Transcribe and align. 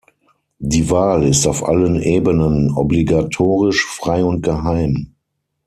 Die 0.57 0.89
Wahl 0.89 1.21
ist 1.27 1.45
auf 1.45 1.63
allen 1.63 2.01
Ebenen 2.01 2.71
obligatorisch, 2.75 3.85
frei 3.85 4.23
und 4.25 4.41
geheim. 4.41 5.13